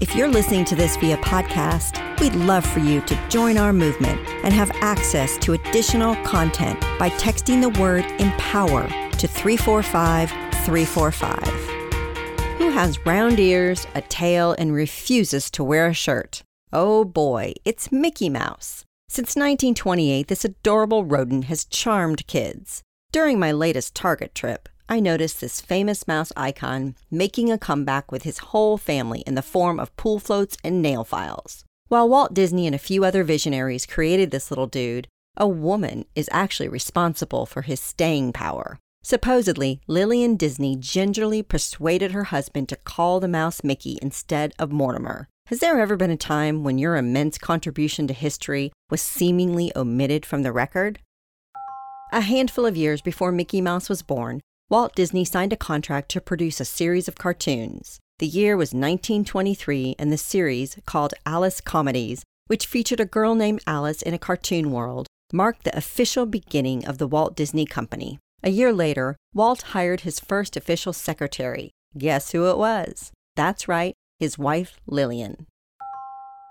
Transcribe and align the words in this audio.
If 0.00 0.16
you're 0.16 0.28
listening 0.28 0.64
to 0.64 0.74
this 0.74 0.96
via 0.96 1.18
podcast, 1.18 2.20
we'd 2.20 2.34
love 2.34 2.64
for 2.64 2.80
you 2.80 3.02
to 3.02 3.28
join 3.28 3.58
our 3.58 3.70
movement 3.70 4.18
and 4.42 4.54
have 4.54 4.70
access 4.76 5.36
to 5.36 5.52
additional 5.52 6.16
content 6.24 6.80
by 6.98 7.10
texting 7.10 7.60
the 7.60 7.78
word 7.78 8.06
empower 8.18 8.88
to 8.88 9.28
345 9.28 10.30
345. 10.64 11.38
Who 12.56 12.70
has 12.70 13.04
round 13.04 13.38
ears, 13.38 13.86
a 13.94 14.00
tail, 14.00 14.56
and 14.58 14.72
refuses 14.72 15.50
to 15.50 15.62
wear 15.62 15.88
a 15.88 15.92
shirt? 15.92 16.44
Oh 16.72 17.04
boy, 17.04 17.52
it's 17.66 17.92
Mickey 17.92 18.30
Mouse. 18.30 18.86
Since 19.06 19.36
1928, 19.36 20.28
this 20.28 20.46
adorable 20.46 21.04
rodent 21.04 21.44
has 21.44 21.66
charmed 21.66 22.26
kids. 22.26 22.82
During 23.12 23.38
my 23.38 23.52
latest 23.52 23.94
Target 23.94 24.34
trip, 24.34 24.70
I 24.92 24.98
noticed 24.98 25.40
this 25.40 25.60
famous 25.60 26.08
mouse 26.08 26.32
icon 26.36 26.96
making 27.12 27.52
a 27.52 27.58
comeback 27.58 28.10
with 28.10 28.24
his 28.24 28.38
whole 28.38 28.76
family 28.76 29.20
in 29.20 29.36
the 29.36 29.40
form 29.40 29.78
of 29.78 29.94
pool 29.96 30.18
floats 30.18 30.56
and 30.64 30.82
nail 30.82 31.04
files. 31.04 31.64
While 31.86 32.08
Walt 32.08 32.34
Disney 32.34 32.66
and 32.66 32.74
a 32.74 32.78
few 32.78 33.04
other 33.04 33.22
visionaries 33.22 33.86
created 33.86 34.32
this 34.32 34.50
little 34.50 34.66
dude, 34.66 35.06
a 35.36 35.46
woman 35.46 36.06
is 36.16 36.28
actually 36.32 36.68
responsible 36.68 37.46
for 37.46 37.62
his 37.62 37.78
staying 37.78 38.32
power. 38.32 38.80
Supposedly, 39.04 39.80
Lillian 39.86 40.34
Disney 40.34 40.74
gingerly 40.74 41.40
persuaded 41.44 42.10
her 42.10 42.24
husband 42.24 42.68
to 42.70 42.76
call 42.76 43.20
the 43.20 43.28
mouse 43.28 43.62
Mickey 43.62 43.96
instead 44.02 44.52
of 44.58 44.72
Mortimer. 44.72 45.28
Has 45.46 45.60
there 45.60 45.78
ever 45.78 45.96
been 45.96 46.10
a 46.10 46.16
time 46.16 46.64
when 46.64 46.78
your 46.78 46.96
immense 46.96 47.38
contribution 47.38 48.08
to 48.08 48.12
history 48.12 48.72
was 48.90 49.00
seemingly 49.00 49.70
omitted 49.76 50.26
from 50.26 50.42
the 50.42 50.52
record? 50.52 50.98
A 52.12 52.22
handful 52.22 52.66
of 52.66 52.76
years 52.76 53.00
before 53.00 53.30
Mickey 53.30 53.60
Mouse 53.60 53.88
was 53.88 54.02
born, 54.02 54.40
Walt 54.70 54.94
Disney 54.94 55.24
signed 55.24 55.52
a 55.52 55.56
contract 55.56 56.08
to 56.10 56.20
produce 56.20 56.60
a 56.60 56.64
series 56.64 57.08
of 57.08 57.16
cartoons. 57.16 57.98
The 58.20 58.28
year 58.28 58.56
was 58.56 58.68
1923, 58.68 59.96
and 59.98 60.12
the 60.12 60.16
series, 60.16 60.78
called 60.86 61.12
Alice 61.26 61.60
Comedies, 61.60 62.22
which 62.46 62.66
featured 62.66 63.00
a 63.00 63.04
girl 63.04 63.34
named 63.34 63.64
Alice 63.66 64.00
in 64.00 64.14
a 64.14 64.18
cartoon 64.18 64.70
world, 64.70 65.08
marked 65.32 65.64
the 65.64 65.76
official 65.76 66.24
beginning 66.24 66.86
of 66.86 66.98
the 66.98 67.08
Walt 67.08 67.34
Disney 67.34 67.66
Company. 67.66 68.20
A 68.44 68.50
year 68.50 68.72
later, 68.72 69.16
Walt 69.34 69.62
hired 69.74 70.02
his 70.02 70.20
first 70.20 70.56
official 70.56 70.92
secretary. 70.92 71.72
Guess 71.98 72.30
who 72.30 72.48
it 72.48 72.56
was? 72.56 73.10
That's 73.34 73.66
right, 73.66 73.94
his 74.20 74.38
wife 74.38 74.78
Lillian. 74.86 75.48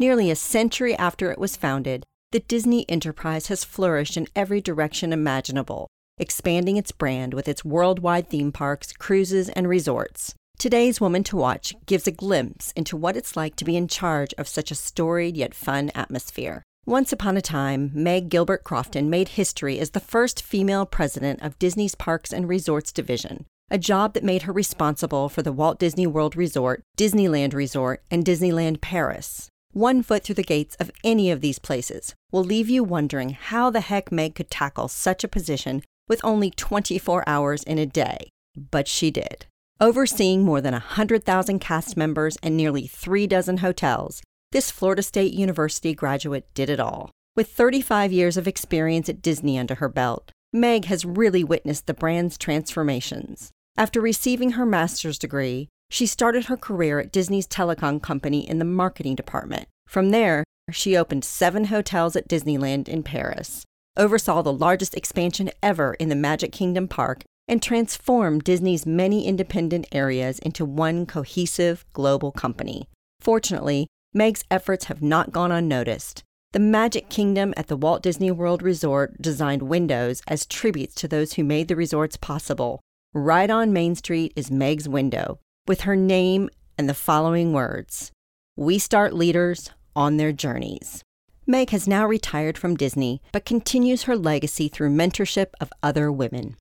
Nearly 0.00 0.30
a 0.30 0.36
century 0.36 0.96
after 0.96 1.30
it 1.30 1.38
was 1.38 1.58
founded, 1.58 2.02
the 2.32 2.40
Disney 2.40 2.88
enterprise 2.88 3.48
has 3.48 3.62
flourished 3.62 4.16
in 4.16 4.26
every 4.34 4.62
direction 4.62 5.12
imaginable, 5.12 5.88
expanding 6.18 6.76
its 6.76 6.92
brand 6.92 7.34
with 7.34 7.48
its 7.48 7.64
worldwide 7.64 8.28
theme 8.28 8.52
parks, 8.52 8.92
cruises, 8.92 9.48
and 9.50 9.68
resorts. 9.68 10.34
Today's 10.58 11.00
Woman 11.00 11.22
to 11.24 11.36
Watch 11.36 11.74
gives 11.84 12.06
a 12.06 12.10
glimpse 12.10 12.72
into 12.72 12.96
what 12.96 13.16
it's 13.16 13.36
like 13.36 13.56
to 13.56 13.64
be 13.64 13.76
in 13.76 13.88
charge 13.88 14.32
of 14.38 14.48
such 14.48 14.70
a 14.70 14.74
storied 14.74 15.36
yet 15.36 15.54
fun 15.54 15.90
atmosphere. 15.94 16.62
Once 16.86 17.12
upon 17.12 17.36
a 17.36 17.42
time, 17.42 17.90
Meg 17.92 18.28
Gilbert 18.28 18.64
Crofton 18.64 19.10
made 19.10 19.30
history 19.30 19.78
as 19.78 19.90
the 19.90 20.00
first 20.00 20.42
female 20.42 20.86
president 20.86 21.42
of 21.42 21.58
Disney's 21.58 21.94
Parks 21.94 22.32
and 22.32 22.48
Resorts 22.48 22.92
Division, 22.92 23.44
a 23.70 23.76
job 23.76 24.14
that 24.14 24.24
made 24.24 24.42
her 24.42 24.52
responsible 24.52 25.28
for 25.28 25.42
the 25.42 25.52
Walt 25.52 25.78
Disney 25.78 26.06
World 26.06 26.36
Resort, 26.36 26.82
Disneyland 26.96 27.52
Resort, 27.52 28.02
and 28.10 28.24
Disneyland 28.24 28.80
Paris. 28.80 29.48
One 29.72 30.02
foot 30.02 30.22
through 30.22 30.36
the 30.36 30.42
gates 30.42 30.74
of 30.76 30.90
any 31.04 31.30
of 31.30 31.42
these 31.42 31.58
places 31.58 32.14
will 32.32 32.44
leave 32.44 32.70
you 32.70 32.82
wondering 32.82 33.30
how 33.30 33.68
the 33.68 33.80
heck 33.80 34.10
Meg 34.10 34.34
could 34.34 34.50
tackle 34.50 34.88
such 34.88 35.22
a 35.22 35.28
position 35.28 35.82
with 36.08 36.20
only 36.24 36.50
24 36.50 37.24
hours 37.26 37.62
in 37.62 37.78
a 37.78 37.86
day, 37.86 38.30
but 38.56 38.88
she 38.88 39.10
did. 39.10 39.46
Overseeing 39.80 40.42
more 40.42 40.60
than 40.60 40.72
100,000 40.72 41.58
cast 41.58 41.96
members 41.96 42.38
and 42.42 42.56
nearly 42.56 42.86
three 42.86 43.26
dozen 43.26 43.58
hotels, 43.58 44.22
this 44.52 44.70
Florida 44.70 45.02
State 45.02 45.34
University 45.34 45.94
graduate 45.94 46.46
did 46.54 46.70
it 46.70 46.80
all. 46.80 47.10
With 47.34 47.50
35 47.50 48.12
years 48.12 48.36
of 48.36 48.48
experience 48.48 49.08
at 49.08 49.20
Disney 49.20 49.58
under 49.58 49.74
her 49.74 49.88
belt, 49.88 50.32
Meg 50.52 50.86
has 50.86 51.04
really 51.04 51.44
witnessed 51.44 51.86
the 51.86 51.92
brand's 51.92 52.38
transformations. 52.38 53.50
After 53.76 54.00
receiving 54.00 54.52
her 54.52 54.64
master's 54.64 55.18
degree, 55.18 55.68
she 55.90 56.06
started 56.06 56.46
her 56.46 56.56
career 56.56 56.98
at 56.98 57.12
Disney's 57.12 57.46
telecom 57.46 58.00
company 58.00 58.48
in 58.48 58.58
the 58.58 58.64
marketing 58.64 59.14
department. 59.14 59.68
From 59.86 60.10
there, 60.10 60.44
she 60.72 60.96
opened 60.96 61.24
seven 61.24 61.66
hotels 61.66 62.16
at 62.16 62.28
Disneyland 62.28 62.88
in 62.88 63.02
Paris, 63.02 63.64
oversaw 63.96 64.42
the 64.42 64.52
largest 64.52 64.94
expansion 64.94 65.50
ever 65.62 65.94
in 65.94 66.08
the 66.08 66.14
Magic 66.14 66.52
Kingdom 66.52 66.88
park, 66.88 67.22
and 67.48 67.62
transformed 67.62 68.44
Disney's 68.44 68.86
many 68.86 69.26
independent 69.26 69.86
areas 69.92 70.38
into 70.40 70.64
one 70.64 71.06
cohesive 71.06 71.84
global 71.92 72.32
company. 72.32 72.88
Fortunately, 73.20 73.86
Meg's 74.12 74.44
efforts 74.50 74.86
have 74.86 75.02
not 75.02 75.32
gone 75.32 75.52
unnoticed. 75.52 76.22
The 76.52 76.58
Magic 76.60 77.08
Kingdom 77.08 77.52
at 77.56 77.66
the 77.66 77.76
Walt 77.76 78.02
Disney 78.02 78.30
World 78.30 78.62
Resort 78.62 79.20
designed 79.20 79.62
windows 79.62 80.22
as 80.26 80.46
tributes 80.46 80.94
to 80.96 81.08
those 81.08 81.34
who 81.34 81.44
made 81.44 81.68
the 81.68 81.76
resorts 81.76 82.16
possible. 82.16 82.80
Right 83.12 83.50
on 83.50 83.72
Main 83.72 83.94
Street 83.94 84.32
is 84.36 84.50
Meg's 84.50 84.88
window, 84.88 85.38
with 85.66 85.82
her 85.82 85.96
name 85.96 86.48
and 86.78 86.88
the 86.88 86.94
following 86.94 87.52
words 87.52 88.10
We 88.56 88.78
start 88.78 89.12
leaders 89.12 89.70
on 89.94 90.16
their 90.16 90.32
journeys. 90.32 91.02
Meg 91.48 91.70
has 91.70 91.86
now 91.86 92.04
retired 92.04 92.58
from 92.58 92.76
Disney, 92.76 93.22
but 93.30 93.44
continues 93.44 94.02
her 94.02 94.16
legacy 94.16 94.66
through 94.66 94.90
mentorship 94.90 95.52
of 95.60 95.72
other 95.80 96.10
women. 96.10 96.56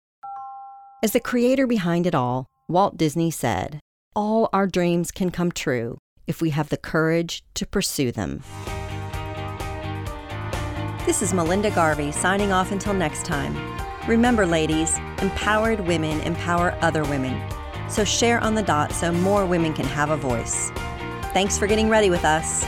As 1.01 1.13
the 1.13 1.19
creator 1.19 1.66
behind 1.66 2.06
it 2.06 2.13
all, 2.13 2.46
Walt 2.69 2.96
Disney 2.96 3.31
said, 3.31 3.79
All 4.16 4.47
our 4.53 4.68
dreams 4.68 5.12
can 5.12 5.31
come 5.31 5.51
true 5.51 5.97
if 6.28 6.40
we 6.40 6.51
have 6.51 6.69
the 6.69 6.78
courage 6.78 7.44
to 7.56 7.66
pursue 7.66 8.12
them. 8.12 8.44
This 11.07 11.23
is 11.23 11.34
Melinda 11.34 11.72
Garvey 11.72 12.12
signing 12.12 12.52
off 12.52 12.72
until 12.72 12.94
next 12.94 13.25
time. 13.25 13.56
Remember, 14.07 14.46
ladies, 14.46 15.00
empowered 15.19 15.79
women 15.79 16.22
empower 16.22 16.78
other 16.81 17.03
women. 17.06 17.41
So 17.90 18.03
share 18.03 18.40
on 18.40 18.53
the 18.53 18.62
dot 18.62 18.91
so 18.91 19.12
more 19.12 19.47
women 19.47 19.73
can 19.73 19.85
have 19.85 20.12
a 20.12 20.17
voice. 20.17 20.69
Thanks 21.34 21.57
for 21.57 21.66
getting 21.66 21.90
ready 21.90 22.12
with 22.12 22.23
us. 22.23 22.63